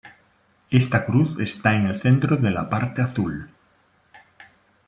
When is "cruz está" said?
1.05-1.75